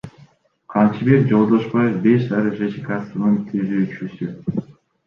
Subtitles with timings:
[0.71, 4.35] Камчыбек Жолдошбаев— Беш Сары ЖЧКсынын түзүүчүсү.